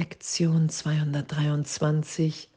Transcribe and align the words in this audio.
Lektion 0.00 0.70
223. 0.70 2.48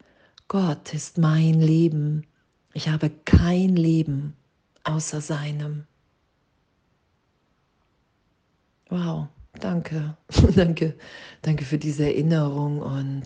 Gott 0.47 0.93
ist 0.93 1.17
mein 1.17 1.59
Leben. 1.59 2.25
Ich 2.71 2.87
habe 2.87 3.09
kein 3.09 3.75
Leben 3.75 4.33
außer 4.85 5.19
seinem. 5.19 5.85
Wow, 8.87 9.27
danke, 9.59 10.15
danke, 10.55 10.97
danke 11.41 11.65
für 11.65 11.77
diese 11.77 12.05
Erinnerung 12.05 12.79
und 12.79 13.25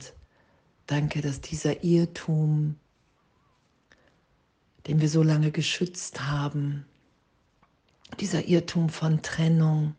danke, 0.87 1.21
dass 1.21 1.39
dieser 1.39 1.83
Irrtum, 1.83 2.75
den 4.87 4.99
wir 4.99 5.09
so 5.09 5.21
lange 5.21 5.51
geschützt 5.51 6.23
haben, 6.23 6.87
dieser 8.19 8.47
Irrtum 8.47 8.89
von 8.89 9.21
Trennung, 9.21 9.93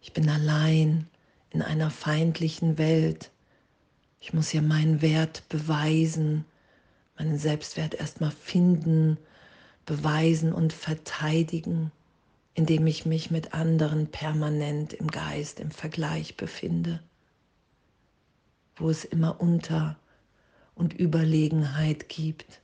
ich 0.00 0.14
bin 0.14 0.30
allein 0.30 1.06
in 1.50 1.60
einer 1.60 1.90
feindlichen 1.90 2.78
Welt, 2.78 3.30
ich 4.22 4.32
muss 4.32 4.50
hier 4.50 4.62
meinen 4.62 5.02
Wert 5.02 5.42
beweisen, 5.48 6.44
meinen 7.18 7.38
Selbstwert 7.38 7.94
erstmal 7.94 8.30
finden, 8.30 9.18
beweisen 9.84 10.52
und 10.52 10.72
verteidigen, 10.72 11.90
indem 12.54 12.86
ich 12.86 13.04
mich 13.04 13.32
mit 13.32 13.52
anderen 13.52 14.06
permanent 14.06 14.92
im 14.92 15.08
Geist, 15.08 15.58
im 15.58 15.72
Vergleich 15.72 16.36
befinde, 16.36 17.02
wo 18.76 18.90
es 18.90 19.04
immer 19.04 19.40
Unter- 19.40 19.96
und 20.76 20.94
Überlegenheit 20.94 22.08
gibt, 22.08 22.60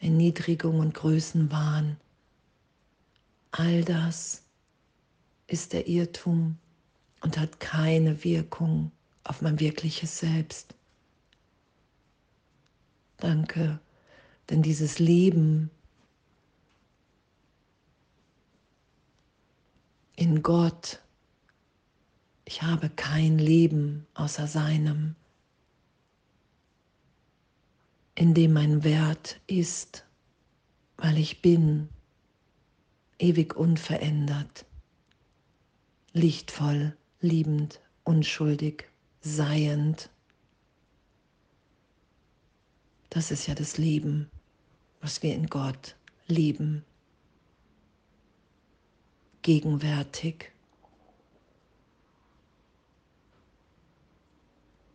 Erniedrigung 0.00 0.80
und 0.80 0.92
Größenwahn. 0.92 1.96
All 3.52 3.84
das 3.84 4.42
ist 5.46 5.72
der 5.72 5.86
Irrtum 5.86 6.58
und 7.20 7.38
hat 7.38 7.60
keine 7.60 8.24
Wirkung 8.24 8.90
auf 9.28 9.42
mein 9.42 9.60
wirkliches 9.60 10.18
Selbst. 10.18 10.74
Danke, 13.18 13.80
denn 14.48 14.62
dieses 14.62 14.98
Leben 14.98 15.70
in 20.16 20.42
Gott, 20.42 21.00
ich 22.44 22.62
habe 22.62 22.88
kein 22.88 23.38
Leben 23.38 24.06
außer 24.14 24.46
seinem, 24.46 25.14
in 28.14 28.34
dem 28.34 28.52
mein 28.52 28.82
Wert 28.82 29.40
ist, 29.46 30.04
weil 30.96 31.18
ich 31.18 31.42
bin, 31.42 31.88
ewig 33.18 33.54
unverändert, 33.54 34.64
lichtvoll, 36.12 36.96
liebend, 37.20 37.80
unschuldig, 38.04 38.87
seiend. 39.20 40.10
Das 43.10 43.30
ist 43.30 43.46
ja 43.46 43.54
das 43.54 43.78
Leben, 43.78 44.30
was 45.00 45.22
wir 45.22 45.34
in 45.34 45.46
Gott 45.46 45.96
lieben. 46.26 46.84
Gegenwärtig. 49.42 50.52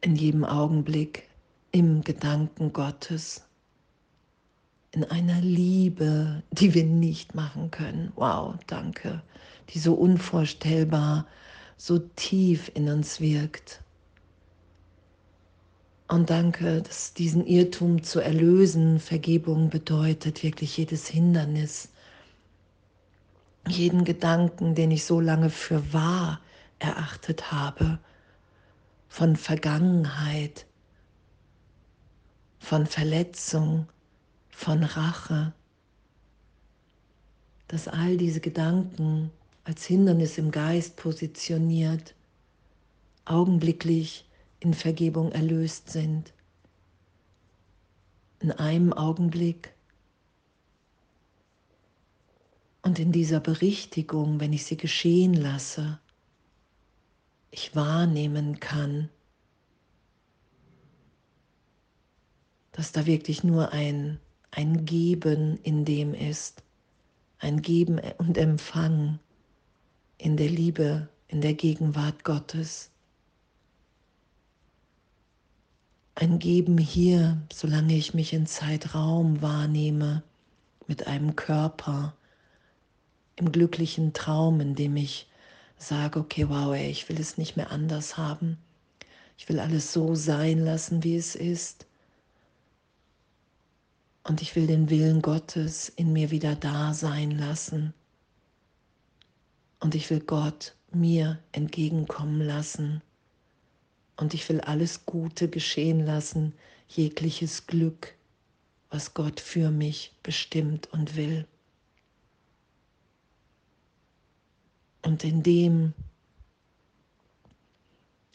In 0.01 0.15
jedem 0.15 0.43
Augenblick 0.43 1.29
im 1.71 2.03
Gedanken 2.03 2.71
Gottes. 2.71 3.43
In 4.91 5.03
einer 5.05 5.41
Liebe, 5.41 6.43
die 6.51 6.73
wir 6.75 6.83
nicht 6.83 7.33
machen 7.33 7.71
können. 7.71 8.11
Wow, 8.15 8.55
danke. 8.67 9.23
Die 9.69 9.79
so 9.79 9.95
unvorstellbar, 9.95 11.25
so 11.77 11.97
tief 11.97 12.69
in 12.75 12.89
uns 12.89 13.19
wirkt. 13.19 13.82
Und 16.13 16.29
danke, 16.29 16.83
dass 16.83 17.15
diesen 17.15 17.43
Irrtum 17.43 18.03
zu 18.03 18.19
erlösen, 18.19 18.99
Vergebung 18.99 19.71
bedeutet 19.71 20.43
wirklich 20.43 20.77
jedes 20.77 21.07
Hindernis, 21.07 21.89
jeden 23.67 24.03
Gedanken, 24.03 24.75
den 24.75 24.91
ich 24.91 25.05
so 25.05 25.19
lange 25.19 25.49
für 25.49 25.91
wahr 25.91 26.39
erachtet 26.77 27.51
habe, 27.51 27.97
von 29.07 29.35
Vergangenheit, 29.35 30.67
von 32.59 32.85
Verletzung, 32.85 33.87
von 34.51 34.83
Rache, 34.83 35.51
dass 37.67 37.87
all 37.87 38.17
diese 38.17 38.39
Gedanken 38.39 39.31
als 39.63 39.83
Hindernis 39.85 40.37
im 40.37 40.51
Geist 40.51 40.95
positioniert, 40.95 42.13
augenblicklich 43.25 44.27
in 44.63 44.73
Vergebung 44.73 45.33
erlöst 45.33 45.89
sind. 45.89 46.33
In 48.39 48.51
einem 48.51 48.93
Augenblick. 48.93 49.73
Und 52.81 52.97
in 52.97 53.11
dieser 53.11 53.41
Berichtigung, 53.41 54.39
wenn 54.39 54.53
ich 54.53 54.63
sie 54.63 54.77
geschehen 54.77 55.33
lasse, 55.33 55.99
ich 57.51 57.75
wahrnehmen 57.75 58.61
kann, 58.61 59.09
dass 62.71 62.93
da 62.93 63.05
wirklich 63.05 63.43
nur 63.43 63.73
ein, 63.73 64.17
ein 64.49 64.85
Geben 64.85 65.59
in 65.63 65.83
dem 65.83 66.13
ist, 66.13 66.63
ein 67.37 67.61
Geben 67.61 67.99
und 68.17 68.37
Empfangen 68.37 69.19
in 70.17 70.37
der 70.37 70.49
Liebe, 70.49 71.09
in 71.27 71.41
der 71.41 71.53
Gegenwart 71.53 72.23
Gottes. 72.23 72.92
Ein 76.15 76.39
Geben 76.39 76.77
hier, 76.77 77.41
solange 77.51 77.95
ich 77.95 78.13
mich 78.13 78.33
in 78.33 78.45
Zeitraum 78.45 79.41
wahrnehme, 79.41 80.23
mit 80.87 81.07
einem 81.07 81.35
Körper, 81.35 82.13
im 83.35 83.51
glücklichen 83.51 84.13
Traum, 84.13 84.59
in 84.61 84.75
dem 84.75 84.95
ich 84.95 85.27
sage, 85.77 86.19
okay, 86.19 86.47
wow, 86.49 86.73
ey, 86.73 86.89
ich 86.89 87.09
will 87.09 87.19
es 87.19 87.37
nicht 87.37 87.57
mehr 87.57 87.71
anders 87.71 88.17
haben. 88.17 88.57
Ich 89.37 89.49
will 89.49 89.59
alles 89.59 89.91
so 89.91 90.15
sein 90.15 90.59
lassen, 90.59 91.03
wie 91.03 91.15
es 91.15 91.35
ist. 91.35 91.87
Und 94.23 94.41
ich 94.41 94.55
will 94.55 94.67
den 94.67 94.89
Willen 94.89 95.21
Gottes 95.21 95.89
in 95.89 96.13
mir 96.13 96.31
wieder 96.31 96.55
da 96.55 96.93
sein 96.93 97.31
lassen. 97.31 97.93
Und 99.79 99.95
ich 99.95 100.09
will 100.09 100.21
Gott 100.21 100.75
mir 100.93 101.39
entgegenkommen 101.51 102.39
lassen. 102.39 103.01
Und 104.15 104.33
ich 104.33 104.47
will 104.49 104.61
alles 104.61 105.05
Gute 105.05 105.49
geschehen 105.49 106.05
lassen, 106.05 106.53
jegliches 106.87 107.67
Glück, 107.67 108.15
was 108.89 109.13
Gott 109.13 109.39
für 109.39 109.71
mich 109.71 110.13
bestimmt 110.21 110.87
und 110.93 111.15
will. 111.15 111.47
Und 115.01 115.23
in 115.23 115.43
dem 115.43 115.93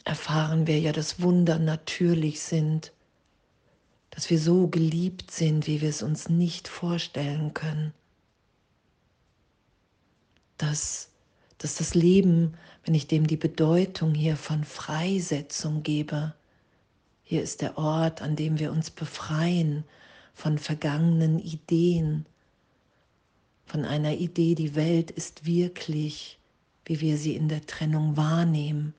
erfahren 0.03 0.67
wir 0.67 0.79
ja, 0.79 0.91
dass 0.91 1.21
Wunder 1.21 1.59
natürlich 1.59 2.41
sind, 2.41 2.93
dass 4.09 4.29
wir 4.29 4.39
so 4.39 4.67
geliebt 4.67 5.31
sind, 5.31 5.67
wie 5.67 5.81
wir 5.81 5.89
es 5.89 6.01
uns 6.01 6.29
nicht 6.29 6.67
vorstellen 6.67 7.53
können, 7.53 7.93
dass, 10.57 11.09
dass 11.59 11.75
das 11.75 11.93
Leben 11.93 12.55
wenn 12.89 12.95
ich 12.95 13.05
dem 13.05 13.27
die 13.27 13.37
Bedeutung 13.37 14.15
hier 14.15 14.35
von 14.35 14.63
Freisetzung 14.63 15.83
gebe. 15.83 16.33
Hier 17.23 17.43
ist 17.43 17.61
der 17.61 17.77
Ort, 17.77 18.21
an 18.21 18.35
dem 18.35 18.57
wir 18.57 18.71
uns 18.71 18.89
befreien 18.89 19.83
von 20.33 20.57
vergangenen 20.57 21.37
Ideen, 21.37 22.25
von 23.65 23.85
einer 23.85 24.13
Idee, 24.13 24.55
die 24.55 24.73
Welt 24.73 25.11
ist 25.11 25.45
wirklich, 25.45 26.39
wie 26.85 27.01
wir 27.01 27.17
sie 27.17 27.35
in 27.35 27.49
der 27.49 27.65
Trennung 27.67 28.17
wahrnehmen, 28.17 28.95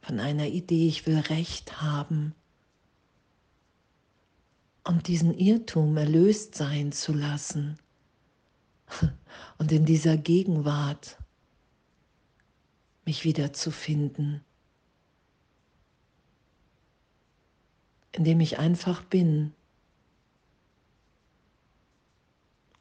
von 0.00 0.18
einer 0.18 0.46
Idee, 0.46 0.88
ich 0.88 1.06
will 1.06 1.18
Recht 1.18 1.82
haben 1.82 2.34
und 4.84 5.08
diesen 5.08 5.38
Irrtum 5.38 5.96
erlöst 5.98 6.54
sein 6.54 6.92
zu 6.92 7.12
lassen 7.12 7.78
und 9.58 9.72
in 9.72 9.84
dieser 9.84 10.16
Gegenwart 10.16 11.18
mich 13.04 13.24
wiederzufinden, 13.24 14.44
indem 18.12 18.40
ich 18.40 18.58
einfach 18.58 19.02
bin, 19.02 19.54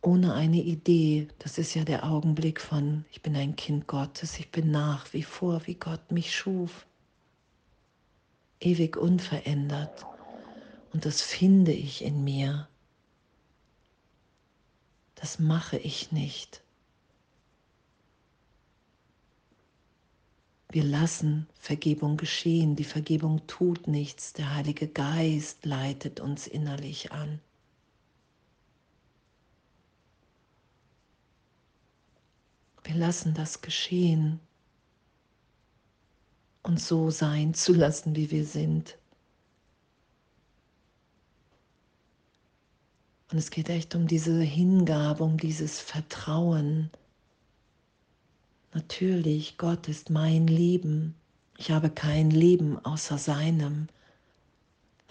ohne 0.02 0.34
eine 0.34 0.62
Idee. 0.62 1.28
Das 1.40 1.58
ist 1.58 1.74
ja 1.74 1.84
der 1.84 2.04
Augenblick 2.04 2.60
von, 2.60 3.06
ich 3.12 3.22
bin 3.22 3.36
ein 3.36 3.56
Kind 3.56 3.88
Gottes, 3.88 4.40
ich 4.40 4.52
bin 4.52 4.72
nach 4.72 5.12
wie 5.14 5.24
vor, 5.24 5.66
wie 5.68 5.76
Gott 5.76 6.12
mich 6.12 6.36
schuf, 6.36 6.86
ewig 8.60 8.98
unverändert. 8.98 10.06
Und 10.94 11.06
das 11.06 11.22
finde 11.22 11.72
ich 11.72 12.04
in 12.04 12.24
mir. 12.24 12.68
Das 15.22 15.38
mache 15.38 15.78
ich 15.78 16.12
nicht. 16.12 16.64
Wir 20.72 20.84
lassen 20.84 21.48
Vergebung 21.60 22.18
geschehen. 22.18 22.76
Die 22.76 22.84
Vergebung 22.84 23.46
tut 23.46 23.88
nichts. 23.88 24.34
Der 24.34 24.56
Heilige 24.56 24.88
Geist 24.88 25.64
leitet 25.64 26.20
uns 26.20 26.48
innerlich 26.48 27.12
an. 27.12 27.40
Wir 32.84 32.96
lassen 32.96 33.36
das 33.36 33.62
geschehen, 33.62 34.40
uns 36.64 36.88
so 36.88 37.12
sein 37.12 37.54
zu 37.54 37.74
lassen, 37.74 38.16
wie 38.16 38.32
wir 38.32 38.44
sind. 38.44 38.98
Und 43.32 43.38
es 43.38 43.50
geht 43.50 43.70
echt 43.70 43.96
um 43.96 44.08
diese 44.08 44.42
Hingabe, 44.42 45.24
um 45.24 45.38
dieses 45.38 45.80
Vertrauen. 45.80 46.90
Natürlich, 48.74 49.58
Gott 49.58 49.88
ist 49.88 50.10
mein 50.10 50.48
Leben. 50.48 51.16
Ich 51.58 51.72
habe 51.72 51.90
kein 51.90 52.30
Leben 52.30 52.78
außer 52.84 53.18
seinem. 53.18 53.88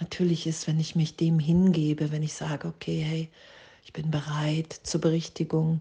Natürlich 0.01 0.47
ist, 0.47 0.67
wenn 0.67 0.81
ich 0.81 0.97
mich 0.97 1.17
dem 1.17 1.39
hingebe, 1.39 2.11
wenn 2.11 2.23
ich 2.23 2.35
sage, 2.35 2.69
okay, 2.69 3.01
hey, 3.01 3.29
ich 3.85 3.93
bin 3.93 4.11
bereit 4.11 4.73
zur 4.83 5.01
Berichtigung, 5.01 5.81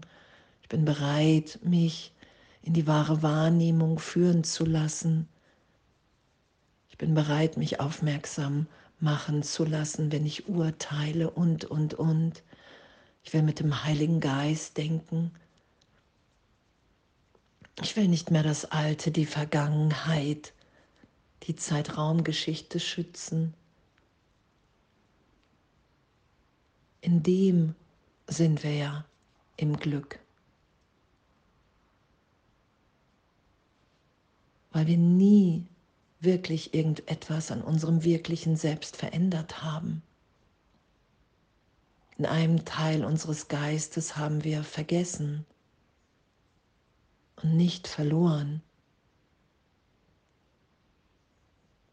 ich 0.62 0.68
bin 0.68 0.84
bereit, 0.84 1.58
mich 1.62 2.12
in 2.62 2.72
die 2.72 2.86
wahre 2.86 3.22
Wahrnehmung 3.22 3.98
führen 3.98 4.44
zu 4.44 4.64
lassen. 4.64 5.28
Ich 6.88 6.96
bin 6.96 7.14
bereit, 7.14 7.56
mich 7.56 7.80
aufmerksam 7.80 8.66
machen 9.02 9.42
zu 9.42 9.64
lassen, 9.64 10.12
wenn 10.12 10.26
ich 10.26 10.48
urteile 10.48 11.30
und, 11.30 11.64
und, 11.64 11.94
und. 11.94 12.42
Ich 13.22 13.32
will 13.32 13.42
mit 13.42 13.60
dem 13.60 13.84
Heiligen 13.84 14.20
Geist 14.20 14.76
denken. 14.76 15.32
Ich 17.82 17.96
will 17.96 18.08
nicht 18.08 18.30
mehr 18.30 18.42
das 18.42 18.66
Alte, 18.66 19.10
die 19.10 19.26
Vergangenheit, 19.26 20.52
die 21.44 21.56
Zeitraumgeschichte 21.56 22.78
schützen. 22.78 23.54
In 27.00 27.22
dem 27.22 27.74
sind 28.26 28.62
wir 28.62 28.74
ja 28.74 29.04
im 29.56 29.76
Glück. 29.76 30.18
Weil 34.72 34.86
wir 34.86 34.98
nie 34.98 35.66
wirklich 36.20 36.74
irgendetwas 36.74 37.50
an 37.50 37.62
unserem 37.62 38.04
wirklichen 38.04 38.56
Selbst 38.56 38.96
verändert 38.96 39.62
haben. 39.62 40.02
In 42.18 42.26
einem 42.26 42.64
Teil 42.64 43.04
unseres 43.04 43.48
Geistes 43.48 44.16
haben 44.16 44.44
wir 44.44 44.62
vergessen 44.62 45.46
und 47.42 47.56
nicht 47.56 47.88
verloren. 47.88 48.62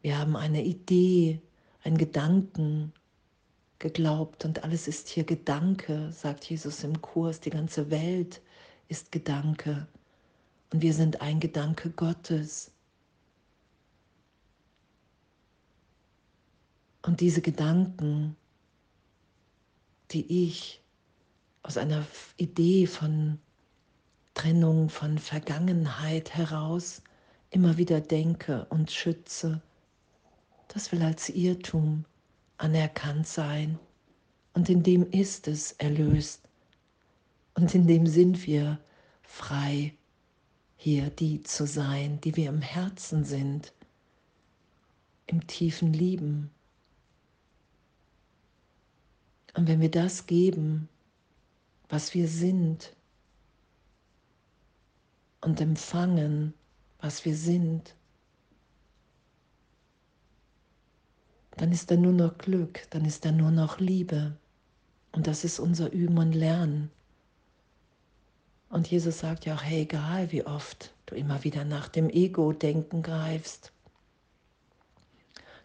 Wir 0.02 0.18
haben 0.18 0.36
eine 0.36 0.64
Idee, 0.64 1.42
einen 1.84 1.98
Gedanken 1.98 2.94
geglaubt 3.80 4.44
und 4.44 4.64
alles 4.64 4.88
ist 4.88 5.08
hier 5.08 5.24
Gedanke, 5.24 6.12
sagt 6.12 6.46
Jesus 6.46 6.84
im 6.84 7.02
Kurs. 7.02 7.40
Die 7.40 7.50
ganze 7.50 7.90
Welt 7.90 8.42
ist 8.90 9.12
Gedanke 9.12 9.88
und 10.74 10.82
wir 10.82 10.94
sind 10.94 11.22
ein 11.22 11.40
Gedanke 11.40 11.90
Gottes. 11.92 12.72
Und 17.08 17.22
diese 17.22 17.42
Gedanken, 17.42 18.36
die 20.12 20.50
ich 20.50 20.82
aus 21.64 21.78
einer 21.78 22.06
Idee 22.36 22.86
von 22.86 23.40
Trennung, 24.34 24.90
von 24.90 25.18
Vergangenheit 25.18 26.36
heraus 26.36 27.02
immer 27.50 27.78
wieder 27.78 28.02
denke 28.02 28.66
und 28.66 28.92
schütze, 28.92 29.62
das 30.68 30.92
will 30.92 31.02
als 31.02 31.30
Irrtum 31.30 32.04
anerkannt 32.58 33.26
sein. 33.26 33.80
Und 34.54 34.68
in 34.68 34.84
dem 34.84 35.10
ist 35.10 35.48
es 35.48 35.72
erlöst. 35.74 36.42
Und 37.54 37.74
in 37.74 37.88
dem 37.88 38.06
sind 38.06 38.46
wir 38.46 38.80
frei, 39.22 39.94
hier 40.76 41.10
die 41.10 41.42
zu 41.42 41.66
sein, 41.66 42.20
die 42.20 42.36
wir 42.36 42.50
im 42.50 42.62
Herzen 42.62 43.24
sind, 43.24 43.72
im 45.26 45.48
tiefen 45.48 45.94
Lieben. 45.94 46.52
Und 49.58 49.68
wenn 49.68 49.82
wir 49.82 49.92
das 49.92 50.28
geben, 50.28 50.88
was 51.90 52.14
wir 52.14 52.28
sind, 52.28 52.94
und 55.42 55.62
empfangen, 55.62 56.54
was 57.00 57.26
wir 57.26 57.36
sind, 57.36 57.96
dann 61.56 61.72
ist 61.72 61.90
da 61.90 61.96
nur 61.96 62.14
noch 62.14 62.38
Glück, 62.38 62.88
dann 62.92 63.06
ist 63.06 63.26
da 63.26 63.32
nur 63.32 63.50
noch 63.50 63.80
Liebe. 63.80 64.38
Und 65.12 65.26
das 65.26 65.44
ist 65.44 65.60
unser 65.60 65.92
Üben 65.92 66.18
und 66.18 66.34
Lernen. 66.34 66.92
Und 68.70 68.88
Jesus 68.88 69.20
sagt 69.20 69.46
ja 69.46 69.56
auch, 69.56 69.64
hey, 69.64 69.84
egal 69.84 70.32
wie 70.32 70.46
oft 70.46 70.94
du 71.08 71.16
immer 71.16 71.44
wieder 71.44 71.64
nach 71.64 71.88
dem 71.88 72.10
Ego-Denken 72.10 73.02
greifst, 73.02 73.72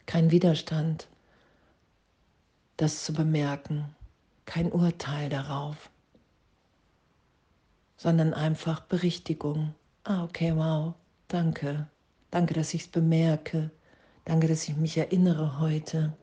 kein 0.06 0.30
Widerstand, 0.30 1.08
das 2.76 3.04
zu 3.04 3.12
bemerken, 3.12 3.94
kein 4.44 4.70
Urteil 4.72 5.28
darauf, 5.28 5.90
sondern 7.96 8.34
einfach 8.34 8.80
Berichtigung. 8.80 9.74
Ah, 10.04 10.24
okay, 10.24 10.56
wow, 10.56 10.94
danke. 11.28 11.86
Danke, 12.30 12.54
dass 12.54 12.74
ich 12.74 12.82
es 12.82 12.88
bemerke. 12.88 13.70
Danke, 14.24 14.48
dass 14.48 14.68
ich 14.68 14.76
mich 14.76 14.96
erinnere 14.96 15.58
heute, 15.60 16.16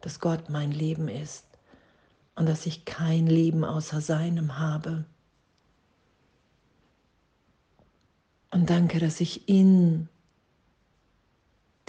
dass 0.00 0.20
Gott 0.20 0.50
mein 0.50 0.70
Leben 0.70 1.08
ist 1.08 1.46
und 2.34 2.46
dass 2.46 2.66
ich 2.66 2.84
kein 2.84 3.26
Leben 3.26 3.64
außer 3.64 4.00
seinem 4.00 4.58
habe. 4.58 5.04
Und 8.50 8.70
danke, 8.70 9.00
dass 9.00 9.20
ich 9.20 9.48
in 9.48 10.08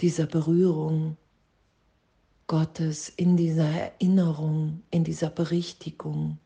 dieser 0.00 0.26
Berührung 0.26 1.16
Gottes, 2.48 3.10
in 3.10 3.36
dieser 3.36 3.68
Erinnerung, 3.68 4.82
in 4.90 5.04
dieser 5.04 5.28
Berichtigung, 5.28 6.38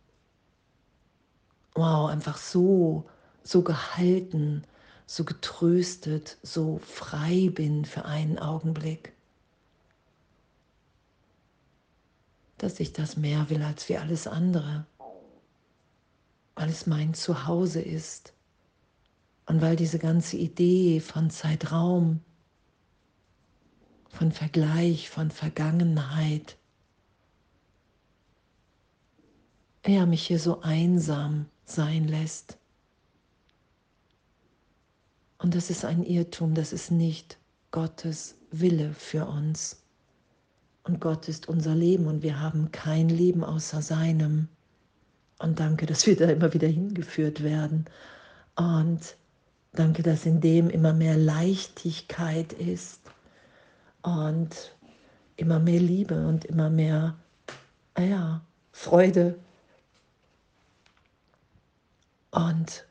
wow, 1.75 2.11
einfach 2.11 2.39
so, 2.39 3.09
so 3.45 3.63
gehalten, 3.63 4.65
so 5.07 5.25
getröstet, 5.25 6.39
so 6.43 6.79
frei 6.79 7.51
bin 7.55 7.85
für 7.85 8.05
einen 8.05 8.39
Augenblick, 8.39 9.13
dass 12.59 12.81
ich 12.81 12.93
das 12.93 13.17
mehr 13.17 13.49
will 13.49 13.63
als 13.63 13.89
wie 13.89 13.97
alles 13.97 14.27
andere, 14.27 14.87
weil 16.57 16.69
es 16.69 16.87
mein 16.87 17.15
Zuhause 17.15 17.81
ist. 17.81 18.35
Und 19.47 19.61
weil 19.61 19.77
diese 19.77 19.99
ganze 19.99 20.37
Idee 20.37 21.01
von 21.01 21.31
Zeitraum, 21.31 22.21
von 24.13 24.31
Vergleich, 24.31 25.09
von 25.09 25.31
Vergangenheit, 25.31 26.57
er 29.83 30.07
mich 30.07 30.27
hier 30.27 30.39
so 30.39 30.61
einsam 30.61 31.47
sein 31.65 32.07
lässt. 32.07 32.59
Und 35.39 35.57
das 35.57 35.71
ist 35.71 35.85
ein 35.85 36.05
Irrtum, 36.05 36.55
das 36.55 36.73
ist 36.73 36.93
nicht 36.93 37.39
Gottes 37.73 38.37
Wille 38.53 38.93
für 38.93 39.27
uns. 39.27 39.83
Und 40.85 41.01
Gott 41.01 41.29
ist 41.29 41.49
unser 41.49 41.75
Leben 41.75 42.07
und 42.07 42.23
wir 42.23 42.39
haben 42.39 42.71
kein 42.71 43.09
Leben 43.09 43.43
außer 43.43 43.83
seinem. 43.83 44.49
Und 45.39 45.59
danke, 45.59 45.87
dass 45.87 46.07
wir 46.07 46.17
da 46.17 46.27
immer 46.27 46.53
wieder 46.53 46.69
hingeführt 46.69 47.43
werden. 47.43 47.87
Und 48.57 49.17
danke, 49.73 50.03
dass 50.03 50.27
in 50.27 50.41
dem 50.41 50.71
immer 50.71 50.93
mehr 50.93 51.17
Leichtigkeit 51.17 52.53
ist 52.53 53.02
und 54.03 54.77
immer 55.37 55.59
mehr 55.59 55.81
Liebe 55.81 56.27
und 56.27 56.45
immer 56.45 56.71
mehr 56.71 57.17
ah 57.95 58.03
ja, 58.03 58.45
Freude 58.73 59.39
und 62.31 62.87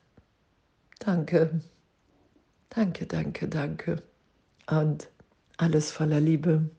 danke, 0.99 1.61
danke, 2.69 3.07
danke, 3.07 3.47
danke. 3.47 4.03
Und 4.67 5.09
alles 5.57 5.91
voller 5.91 6.21
Liebe. 6.21 6.69